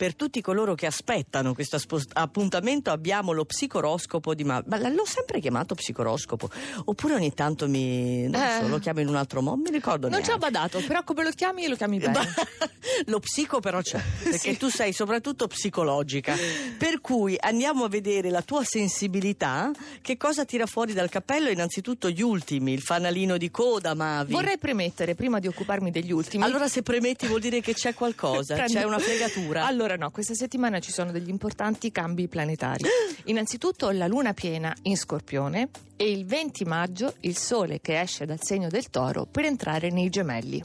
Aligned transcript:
per 0.00 0.14
tutti 0.14 0.40
coloro 0.40 0.74
che 0.74 0.86
aspettano 0.86 1.52
questo 1.52 1.76
aspo- 1.76 2.00
appuntamento 2.14 2.90
abbiamo 2.90 3.32
lo 3.32 3.44
psicoroscopo 3.44 4.34
di 4.34 4.44
Mauro. 4.44 4.64
Ma 4.68 4.78
l'ho 4.88 5.04
sempre 5.04 5.40
chiamato 5.40 5.74
psicoroscopo, 5.74 6.48
oppure 6.86 7.12
ogni 7.16 7.34
tanto 7.34 7.68
mi 7.68 8.26
non 8.26 8.40
so, 8.40 8.64
Eh. 8.64 8.68
lo 8.68 8.78
chiamo 8.78 9.00
in 9.00 9.08
un 9.08 9.16
altro 9.16 9.42
modo, 9.42 9.60
mi 9.60 9.70
ricordo 9.70 10.08
Non 10.08 10.24
ci 10.24 10.30
ho 10.30 10.38
neanche. 10.38 10.50
badato, 10.58 10.80
però 10.86 11.04
come 11.04 11.22
lo 11.22 11.30
chiami 11.32 11.68
lo 11.68 11.76
chiami 11.76 11.98
bene. 11.98 12.18
Lo 13.06 13.20
psico 13.20 13.60
però 13.60 13.82
c'è, 13.82 14.00
perché 14.24 14.52
Sì. 14.52 14.56
tu 14.56 14.68
sei 14.70 14.92
soprattutto 14.94 15.46
psicologica. 15.46 16.34
Per 16.78 17.00
cui 17.02 17.36
andiamo 17.38 17.84
a 17.84 17.88
vedere 17.88 18.30
la 18.30 18.40
tua 18.42 18.64
sensibilità, 18.64 19.70
che 20.02 20.16
cosa 20.16 20.44
tira 20.46 20.64
fuori 20.66 20.92
dal 20.94 21.08
cappello 21.10 21.50
innanzitutto 21.50 22.08
gli 22.10 22.22
ultimi, 22.22 22.72
il 22.72 22.80
fanalino 22.80 23.36
di 23.36 23.50
coda, 23.50 23.94
Mavi. 23.94 24.32
Vorrei 24.32 24.56
premettere, 24.58 25.14
prima 25.14 25.38
di 25.40 25.46
occuparmi 25.46 25.90
degli 25.90 26.10
ultimi. 26.12 26.42
Allora 26.42 26.68
se 26.68 26.82
premetti 26.82 27.26
vuol 27.26 27.40
dire 27.40 27.60
che 27.60 27.74
c'è 27.74 27.92
qualcosa, 27.94 28.54
c'è 28.64 28.82
una 28.84 28.98
fregatura. 28.98 29.66
Allora 29.66 29.89
no, 29.96 30.10
questa 30.10 30.34
settimana 30.34 30.78
ci 30.78 30.92
sono 30.92 31.12
degli 31.12 31.28
importanti 31.28 31.90
cambi 31.90 32.28
planetari. 32.28 32.84
Innanzitutto 33.24 33.90
la 33.90 34.06
luna 34.06 34.34
piena 34.34 34.74
in 34.82 34.96
Scorpione 34.96 35.70
e 35.96 36.10
il 36.10 36.24
20 36.26 36.64
maggio 36.64 37.14
il 37.20 37.36
sole 37.36 37.80
che 37.80 38.00
esce 38.00 38.26
dal 38.26 38.42
segno 38.42 38.68
del 38.68 38.90
Toro 38.90 39.26
per 39.26 39.44
entrare 39.44 39.90
nei 39.90 40.08
gemelli. 40.08 40.62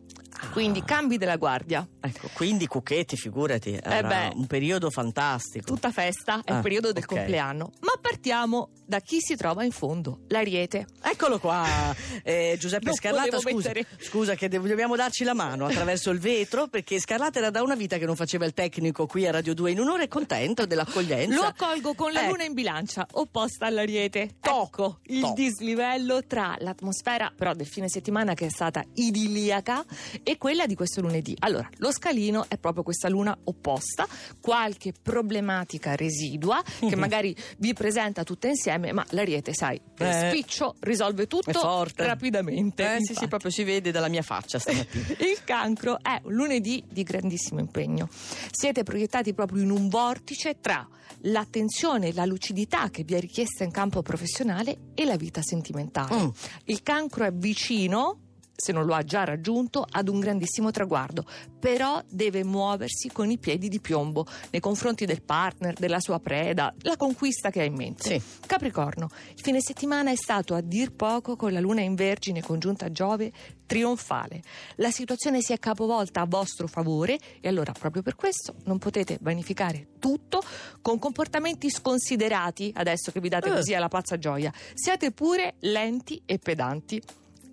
Quindi 0.52 0.84
cambi 0.84 1.18
della 1.18 1.36
guardia. 1.38 1.86
Ecco, 2.00 2.30
quindi 2.34 2.66
Cucchetti, 2.68 3.18
figurati, 3.18 3.78
era 3.82 4.30
Eh 4.30 4.34
un 4.36 4.48
periodo 4.48 4.90
fantastico. 4.90 5.66
Tutta 5.66 5.92
festa, 5.92 6.42
è 6.44 6.52
Ah, 6.52 6.56
il 6.58 6.62
periodo 6.62 6.92
del 6.94 7.04
ok. 7.04 7.10
compleanno. 7.16 7.72
Ma 7.82 7.94
partiamo 8.00 8.70
da 8.86 9.00
chi 9.00 9.18
si 9.20 9.36
trova 9.36 9.64
in 9.64 9.72
fondo, 9.72 10.20
l'Ariete. 10.28 10.86
Eccolo 11.04 11.40
qua, 11.40 11.66
eh, 12.24 12.56
Giuseppe 12.60 12.86
Non 12.86 12.94
Scarlatta. 12.96 13.38
volevo 13.38 13.50
Scusa, 13.62 13.72
scusa 14.00 14.36
che 14.36 14.48
dobbiamo 14.48 14.96
darci 14.96 15.24
la 15.24 15.34
mano 15.34 15.66
attraverso 15.66 16.12
il 16.12 16.20
vetro 16.20 16.68
perché 16.68 17.00
Scarlatta 17.00 17.40
era 17.40 17.50
da 17.50 17.62
una 17.64 17.76
vita 17.76 17.98
che 17.98 18.06
non 18.06 18.16
faceva 18.16 18.46
il 18.46 18.54
tecnico 18.54 19.08
qui 19.08 19.26
a 19.28 19.32
Radio 19.32 19.54
2 19.54 19.72
in 19.72 19.80
un'ora 19.80 20.04
e 20.04 20.08
contento 20.08 20.66
dell'accoglienza. 20.66 21.36
Lo 21.36 21.42
accolgo 21.44 21.94
con 21.96 22.12
la 22.14 22.24
Eh. 22.26 22.30
luna 22.30 22.44
in 22.44 22.54
bilancia, 22.54 23.06
opposta 23.14 23.66
all'Ariete. 23.66 24.36
To, 24.40 24.64
ecco 24.66 25.00
il 25.08 25.22
to. 25.22 25.34
dislivello 25.36 26.24
tra 26.26 26.56
l'atmosfera 26.60 27.34
però 27.36 27.54
del 27.54 27.68
fine 27.68 27.90
settimana 27.90 28.34
che 28.36 28.46
è 28.46 28.50
stata 28.50 28.84
idilliaca 28.94 29.84
e 30.24 30.35
quella 30.38 30.66
di 30.66 30.76
questo 30.76 31.02
lunedì. 31.02 31.36
Allora, 31.40 31.70
lo 31.78 31.92
scalino 31.92 32.46
è 32.48 32.58
proprio 32.58 32.84
questa 32.84 33.10
luna 33.10 33.38
opposta, 33.46 34.08
qualche 34.40 34.94
problematica 35.00 35.96
residua 35.96 36.62
che 36.80 36.96
magari 36.96 37.36
vi 37.58 37.74
presenta 37.74 38.24
tutte 38.24 38.48
insieme, 38.48 38.92
ma 38.92 39.06
l'Ariete, 39.10 39.54
sai, 39.54 39.80
Eh. 39.98 40.30
spiccio 40.30 40.76
risolve 40.80 41.28
tutto 41.28 41.52
rapidamente. 41.96 42.96
Eh, 42.96 42.98
sì, 43.02 43.14
sì, 43.14 43.28
proprio 43.28 43.52
si 43.52 43.64
vede 43.64 43.92
dalla 43.92 44.08
mia 44.08 44.22
faccia 44.22 44.60
stamattina. 44.60 45.08
Il 45.20 45.44
cancro 45.44 46.00
è 46.02 46.20
un 46.24 46.34
lunedì 46.34 46.84
di 46.90 47.04
grandissimo 47.04 47.60
impegno. 47.60 48.08
Siete 48.52 48.84
proiettati 48.84 49.34
proprio 49.34 49.62
in 49.62 49.72
un 49.72 49.90
vortice 49.90 50.60
tra 50.60 50.88
l'attenzione 51.22 52.08
e 52.10 52.14
la 52.14 52.26
lucidità 52.26 52.90
che 52.90 53.04
vi 53.04 53.16
è 53.16 53.20
richiesta 53.20 53.64
in 53.64 53.72
campo 53.72 54.02
professionale 54.02 54.92
e 54.94 55.06
la 55.06 55.16
vita 55.16 55.42
sentimentale. 55.42 56.16
Mm. 56.16 56.28
Il 56.66 56.84
cancro 56.84 57.26
è 57.26 57.32
vicino 57.32 58.20
se 58.56 58.72
non 58.72 58.86
lo 58.86 58.94
ha 58.94 59.04
già 59.04 59.24
raggiunto, 59.24 59.86
ad 59.90 60.08
un 60.08 60.20
grandissimo 60.20 60.72
traguardo, 60.72 61.26
però 61.60 62.02
deve 62.10 62.44
muoversi 62.44 63.10
con 63.12 63.30
i 63.30 63.38
piedi 63.38 63.68
di 63.68 63.80
piombo 63.80 64.26
nei 64.52 64.62
confronti 64.62 65.06
del 65.06 65.22
partner, 65.22 65.74
della 65.74 66.00
sua 66.00 66.20
preda, 66.20 66.74
la 66.82 66.98
conquista 66.98 67.50
che 67.50 67.62
ha 67.62 67.66
in 67.66 67.76
mente. 67.76 68.04
Sì. 68.20 68.22
Capricorno, 68.46 69.10
il 69.36 69.42
fine 69.42 69.60
settimana 69.62 70.12
è 70.12 70.16
stato 70.16 70.56
a 70.56 70.62
dir 70.62 70.94
poco 70.94 71.36
con 71.36 71.52
la 71.52 71.60
luna 71.60 71.82
in 71.82 71.96
vergine 71.96 72.42
congiunta 72.42 72.86
a 72.86 72.92
Giove 72.92 73.32
trionfale. 73.66 74.44
La 74.76 74.92
situazione 74.92 75.42
si 75.42 75.52
è 75.52 75.60
capovolta 75.60 76.22
a 76.22 76.26
vostro 76.26 76.68
favore 76.68 77.18
e 77.42 77.48
allora 77.48 77.72
proprio 77.72 78.04
per 78.04 78.16
questo 78.16 78.56
non 78.66 78.78
potete 78.78 79.18
vanificare 79.22 79.88
tutto 80.00 80.42
con 80.82 81.00
comportamenti 81.00 81.70
sconsiderati, 81.70 82.72
adesso 82.76 83.12
che 83.12 83.20
vi 83.20 83.30
date 83.30 83.50
Eh. 83.50 83.54
così 83.54 83.74
alla 83.74 83.88
pazza 83.88 84.18
gioia. 84.18 84.54
Siate 84.74 85.12
pure 85.12 85.56
lenti 85.62 86.22
e 86.26 86.38
pedanti. 86.38 87.02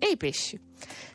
E 0.03 0.09
i 0.11 0.17
pesci. 0.17 0.59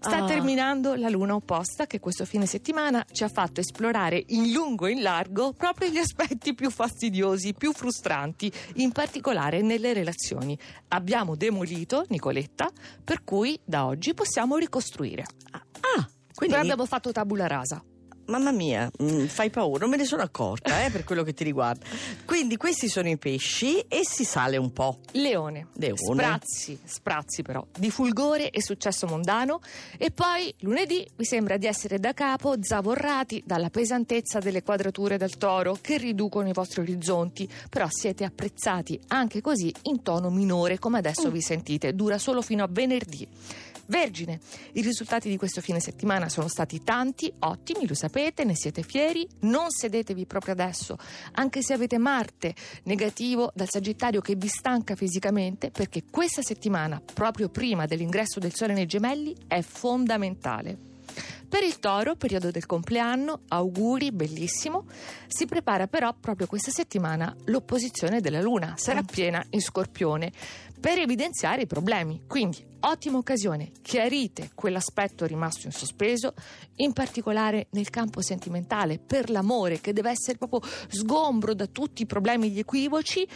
Sta 0.01 0.25
Ah. 0.25 0.27
terminando 0.27 0.95
la 0.95 1.11
luna 1.11 1.35
opposta 1.35 1.87
che 1.87 2.01
questo 2.01 2.25
fine 2.25 2.47
settimana 2.47 3.05
ci 3.13 3.23
ha 3.23 3.29
fatto 3.29 3.61
esplorare 3.61 4.23
in 4.29 4.51
lungo 4.51 4.87
e 4.87 4.93
in 4.93 5.03
largo 5.03 5.53
proprio 5.53 5.91
gli 5.91 5.99
aspetti 5.99 6.55
più 6.55 6.71
fastidiosi, 6.71 7.53
più 7.53 7.73
frustranti, 7.75 8.51
in 8.77 8.93
particolare 8.93 9.61
nelle 9.61 9.93
relazioni. 9.93 10.59
Abbiamo 10.89 11.37
demolito 11.37 12.07
Nicoletta, 12.09 12.71
per 13.05 13.25
cui 13.25 13.61
da 13.63 13.85
oggi 13.85 14.15
possiamo 14.15 14.57
ricostruire. 14.57 15.25
Ah, 15.53 16.09
quindi 16.35 16.55
Però 16.55 16.61
abbiamo 16.63 16.87
fatto 16.87 17.13
tabula 17.13 17.47
rasa. 17.47 17.85
Mamma 18.29 18.53
mia, 18.53 18.91
mm, 19.03 19.25
fai 19.25 19.49
paura, 19.49 19.81
non 19.81 19.89
me 19.91 19.97
ne 19.97 20.05
sono 20.05 20.21
accorta 20.21 20.85
eh, 20.85 20.91
per 20.91 21.05
quello 21.05 21.23
che 21.23 21.33
ti 21.33 21.45
riguarda. 21.45 21.87
Quindi 22.27 22.59
questi 22.59 22.87
sono 22.87 23.09
i 23.09 23.17
pesci 23.17 23.81
e 23.89 24.03
si 24.05 24.23
sale 24.25 24.59
un 24.59 24.71
po'. 24.71 24.99
Leone. 25.13 25.69
Leone. 25.77 25.97
Sprazzi, 25.97 26.79
sprazzi 26.85 27.41
però, 27.43 27.67
di 27.79 27.91
fulgore 27.91 28.51
e 28.51 28.61
successo 28.63 29.07
mondano. 29.07 29.61
E 29.97 30.11
poi 30.11 30.55
lunedì 30.61 31.09
vi 31.17 31.25
sembra 31.25 31.57
di 31.57 31.67
essere 31.67 31.99
da 31.99 32.13
capo 32.13 32.55
zavorrati 32.61 33.43
dalla 33.47 33.71
pesantezza 33.71 34.41
delle 34.41 34.63
quadrature 34.63 35.17
del 35.17 35.39
toro 35.39 35.79
che 35.81 35.97
riducono 35.97 36.51
i 36.51 36.53
vostri 36.53 36.83
orizzonti, 36.83 37.49
però 37.71 37.87
siete 37.89 38.25
apprezzati 38.25 39.01
anche 39.09 39.41
così 39.41 39.73
in 39.85 40.03
tono 40.03 40.29
minore 40.29 40.79
come 40.79 40.99
adesso 40.99 41.31
vi 41.31 41.41
sentite, 41.41 41.95
dura 41.95 42.19
solo 42.19 42.43
fino 42.43 42.63
a 42.63 42.69
venerdì. 42.71 43.27
Vergine, 43.91 44.39
i 44.73 44.83
risultati 44.83 45.31
di 45.31 45.39
questo 45.39 45.63
fine 45.63 45.81
settimana 45.81 46.29
sono 46.29 46.47
stati 46.47 46.83
tanti, 46.85 47.33
ottimi, 47.39 47.87
lo 47.87 47.95
sapete, 47.95 48.45
ne 48.45 48.55
siete 48.55 48.83
fieri, 48.83 49.27
non 49.41 49.71
sedetevi 49.71 50.27
proprio 50.27 50.53
adesso, 50.53 50.99
anche 51.33 51.63
se 51.63 51.73
avete 51.73 51.97
Marte 51.97 52.55
negativo 52.83 53.51
dal 53.55 53.71
Sagittario 53.71 54.21
che 54.21 54.35
vi 54.37 54.49
stanca 54.49 54.95
fisicamente, 54.95 55.71
perché 55.71 56.03
questa 56.11 56.43
settimana, 56.43 57.01
proprio 57.01 57.49
prima 57.49 57.87
dell'ingresso 57.87 58.39
del 58.39 58.55
Sole 58.55 58.75
nei 58.75 58.87
gemelli, 58.87 59.35
è 59.47 59.63
fondamentale. 59.63 60.77
Per 61.49 61.63
il 61.63 61.79
toro, 61.79 62.15
periodo 62.15 62.51
del 62.51 62.67
compleanno, 62.67 63.41
auguri, 63.49 64.13
bellissimo. 64.13 64.85
Si 65.27 65.47
prepara 65.47 65.87
però 65.87 66.13
proprio 66.13 66.47
questa 66.47 66.71
settimana 66.71 67.35
l'opposizione 67.47 68.21
della 68.21 68.43
Luna, 68.43 68.75
sarà 68.77 69.03
piena 69.03 69.43
in 69.51 69.63
scorpione, 69.63 70.31
per 70.79 70.99
evidenziare 70.99 71.63
i 71.63 71.67
problemi. 71.67 72.23
Quindi, 72.27 72.65
ottima 72.81 73.19
occasione, 73.19 73.73
chiarite 73.83 74.51
quell'aspetto 74.55 75.27
rimasto 75.27 75.67
in 75.67 75.73
sospeso, 75.73 76.35
in 76.77 76.93
particolare 76.93 77.67
nel 77.71 77.91
campo 77.91 78.21
sentimentale, 78.23 78.99
per 78.99 79.31
l'amore 79.31 79.81
che 79.81 79.93
deve 79.93 80.11
essere 80.11 80.39
proprio 80.39 80.63
sgombro 80.89 81.55
da 81.55 81.67
tutti 81.67 82.03
i 82.03 82.07
problemi 82.07 82.47
e 82.47 82.51
gli 82.51 82.59
equivoci. 82.61 83.27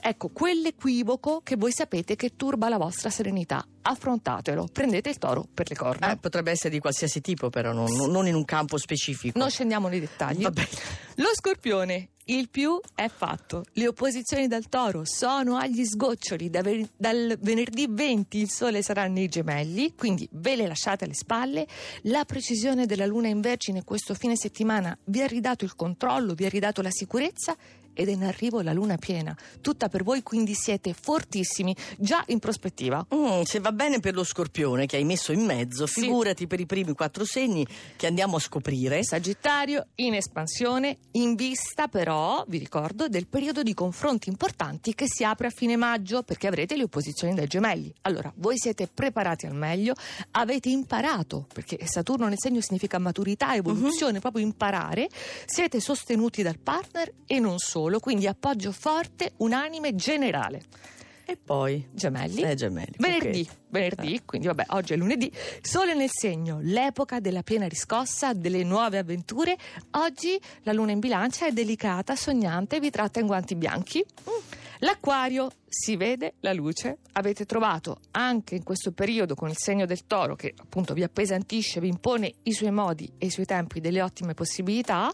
Ecco, 0.00 0.28
quell'equivoco 0.28 1.40
che 1.42 1.56
voi 1.56 1.72
sapete 1.72 2.16
che 2.16 2.36
turba 2.36 2.68
la 2.68 2.78
vostra 2.78 3.10
serenità. 3.10 3.64
Affrontatelo, 3.82 4.68
prendete 4.72 5.08
il 5.08 5.18
toro 5.18 5.46
per 5.52 5.68
le 5.68 5.76
corna. 5.76 6.12
Eh, 6.12 6.16
potrebbe 6.18 6.50
essere 6.50 6.70
di 6.70 6.78
qualsiasi 6.78 7.20
tipo, 7.20 7.48
però 7.48 7.72
non, 7.72 7.92
non- 8.10 8.26
in 8.26 8.34
un 8.34 8.44
campo 8.44 8.76
specifico. 8.76 9.38
Non 9.38 9.50
scendiamo 9.50 9.88
nei 9.88 10.00
dettagli. 10.00 10.42
Lo 10.42 11.30
scorpione, 11.32 12.10
il 12.26 12.48
più 12.50 12.78
è 12.94 13.08
fatto. 13.08 13.64
Le 13.72 13.88
opposizioni 13.88 14.46
dal 14.46 14.68
toro 14.68 15.02
sono 15.04 15.56
agli 15.56 15.84
sgoccioli. 15.84 16.50
Da 16.50 16.60
dal 16.96 17.38
venerdì 17.40 17.86
20 17.88 18.38
il 18.38 18.50
sole 18.50 18.82
sarà 18.82 19.06
nei 19.06 19.28
gemelli, 19.28 19.94
quindi 19.94 20.28
ve 20.32 20.56
le 20.56 20.66
lasciate 20.66 21.04
alle 21.04 21.14
spalle. 21.14 21.66
La 22.02 22.24
precisione 22.24 22.86
della 22.86 23.06
luna 23.06 23.28
in 23.28 23.40
vergine 23.40 23.84
questo 23.84 24.14
fine 24.14 24.36
settimana 24.36 24.96
vi 25.04 25.22
ha 25.22 25.26
ridato 25.26 25.64
il 25.64 25.74
controllo, 25.74 26.34
vi 26.34 26.44
ha 26.44 26.48
ridato 26.48 26.82
la 26.82 26.90
sicurezza 26.90 27.56
ed 27.98 28.06
è 28.08 28.12
in 28.12 28.22
arrivo 28.22 28.60
la 28.60 28.72
luna 28.72 28.96
piena. 28.96 29.36
Tutta 29.60 29.88
per 29.88 30.04
voi, 30.04 30.22
quindi 30.22 30.54
siete 30.54 30.94
fortissimi, 30.94 31.74
già 31.98 32.22
in 32.28 32.38
prospettiva. 32.38 33.04
Mm, 33.12 33.42
se 33.42 33.58
va 33.58 33.72
bene 33.72 33.98
per 33.98 34.14
lo 34.14 34.22
scorpione 34.22 34.86
che 34.86 34.94
hai 34.98 35.02
messo 35.04 35.32
in 35.32 35.44
mezzo, 35.44 35.84
Sì. 35.86 36.02
figurati 36.02 36.46
per 36.46 36.60
i 36.60 36.66
primi 36.66 36.92
quattro 36.92 37.24
segni 37.24 37.66
che 37.96 38.06
andiamo 38.06 38.36
a 38.36 38.38
scoprire. 38.38 39.02
Sagittario 39.02 39.88
in 39.96 40.14
espansione, 40.14 40.98
in 41.12 41.34
vista 41.34 41.88
però, 41.88 42.44
vi 42.46 42.58
ricordo, 42.58 43.08
del 43.08 43.26
periodo 43.26 43.64
di 43.64 43.74
confronti 43.74 44.28
importanti 44.28 44.94
che 44.94 45.06
si 45.08 45.24
apre 45.24 45.48
a 45.48 45.50
fine 45.50 45.74
maggio 45.74 46.22
perché 46.22 46.46
avrete 46.46 46.76
le 46.76 46.84
opposizioni 46.84 47.34
dai 47.34 47.48
gemelli. 47.48 47.92
Allora, 48.02 48.32
voi 48.36 48.58
siete 48.58 48.86
preparati 48.86 49.46
al 49.46 49.54
meglio, 49.56 49.94
avete 50.32 50.68
imparato, 50.68 51.48
perché 51.52 51.84
Saturno 51.84 52.28
nel 52.28 52.38
segno 52.38 52.60
significa 52.60 52.98
maturità, 53.00 53.54
evoluzione, 53.56 54.20
proprio 54.20 54.44
imparare, 54.44 55.08
siete 55.46 55.80
sostenuti 55.80 56.42
dal 56.42 56.58
partner 56.60 57.12
e 57.26 57.40
non 57.40 57.58
solo, 57.58 57.86
quindi 57.98 58.26
appoggio 58.26 58.72
forte, 58.72 59.32
unanime, 59.38 59.94
generale. 59.94 60.62
E 61.30 61.36
poi? 61.36 61.86
Gemelli. 61.92 62.40
Eh, 62.40 62.54
gemelli. 62.54 62.94
Venerdì, 62.96 63.40
ok. 63.40 63.56
venerdì, 63.68 64.22
quindi 64.24 64.46
vabbè, 64.46 64.64
oggi 64.68 64.94
è 64.94 64.96
lunedì. 64.96 65.30
Sole 65.60 65.92
nel 65.94 66.08
segno, 66.10 66.58
l'epoca 66.62 67.20
della 67.20 67.42
piena 67.42 67.68
riscossa, 67.68 68.32
delle 68.32 68.64
nuove 68.64 68.96
avventure. 68.96 69.54
Oggi 69.90 70.40
la 70.62 70.72
luna 70.72 70.92
in 70.92 71.00
bilancia 71.00 71.46
è 71.46 71.52
delicata, 71.52 72.16
sognante, 72.16 72.80
vi 72.80 72.88
tratta 72.88 73.20
in 73.20 73.26
guanti 73.26 73.56
bianchi. 73.56 74.02
L'acquario 74.78 75.50
si 75.68 75.96
vede 75.96 76.36
la 76.40 76.54
luce. 76.54 76.98
Avete 77.12 77.44
trovato 77.44 78.00
anche 78.12 78.54
in 78.54 78.62
questo 78.62 78.92
periodo 78.92 79.34
con 79.34 79.50
il 79.50 79.56
segno 79.58 79.84
del 79.84 80.06
toro, 80.06 80.34
che 80.34 80.54
appunto 80.56 80.94
vi 80.94 81.02
appesantisce, 81.02 81.80
vi 81.80 81.88
impone 81.88 82.32
i 82.44 82.52
suoi 82.52 82.70
modi 82.70 83.12
e 83.18 83.26
i 83.26 83.30
suoi 83.30 83.44
tempi 83.44 83.80
delle 83.80 84.00
ottime 84.00 84.32
possibilità. 84.32 85.12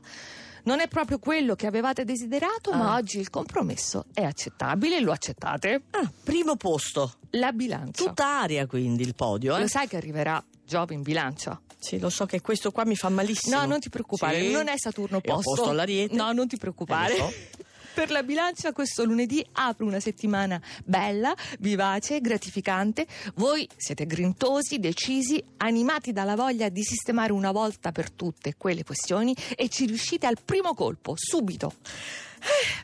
Non 0.65 0.81
è 0.81 0.89
proprio 0.89 1.19
quello 1.19 1.55
che 1.55 1.67
avevate 1.67 2.05
desiderato, 2.05 2.71
Ah. 2.71 2.77
ma 2.77 2.95
oggi 2.97 3.19
il 3.19 3.29
compromesso 3.31 4.07
è 4.15 4.23
accettabile. 4.25 4.99
Lo 5.01 5.13
accettate? 5.13 5.83
Ah, 5.91 6.11
primo 6.23 6.57
posto. 6.57 7.15
La 7.31 7.53
bilancia. 7.53 8.05
Tutta 8.05 8.41
aria 8.41 8.67
quindi 8.67 9.03
il 9.03 9.15
podio, 9.15 9.57
eh? 9.57 9.61
Lo 9.61 9.69
sai 9.69 9.87
che 9.89 9.97
arriverà 9.97 10.43
Giove 10.67 10.95
in 10.95 11.03
bilancia? 11.03 11.61
Sì, 11.79 11.99
lo 11.99 12.09
so 12.09 12.25
che 12.25 12.41
questo 12.41 12.71
qua 12.73 12.87
mi 12.87 12.97
fa 12.97 13.11
malissimo. 13.11 13.59
No, 13.59 13.67
non 13.67 13.79
ti 13.81 13.91
preoccupare, 13.91 14.41
Sì. 14.41 14.51
non 14.51 14.69
è 14.69 14.75
Saturno 14.79 15.19
È 15.21 15.29
opposto. 15.29 15.51
opposto 15.51 15.71
all'Ariete. 15.71 16.15
No, 16.15 16.33
non 16.33 16.49
ti 16.49 16.57
preoccupare. 16.57 17.17
Eh. 17.19 17.49
Per 17.95 18.11
la 18.11 18.25
bilancia 18.25 18.73
questo 18.73 19.05
lunedì 19.05 19.47
apre 19.53 19.85
una 19.85 20.01
settimana 20.01 20.61
bella, 20.85 21.33
vivace, 21.61 22.21
gratificante. 22.21 23.07
Voi 23.37 23.69
siete 23.77 24.05
grintosi, 24.05 24.81
decisi, 24.81 25.43
animati 25.59 26.13
dalla 26.13 26.35
voglia 26.35 26.69
di 26.71 26.83
sistemare 26.83 27.33
una 27.33 27.53
volta 27.53 27.93
per 27.93 28.11
tutte 28.11 28.57
quelle 28.57 28.83
questioni 28.83 29.35
e 29.55 29.69
ci 29.69 29.87
riuscite 29.87 30.27
al 30.27 30.39
primo 30.45 30.75
colpo, 30.75 31.15
subito. 31.17 31.75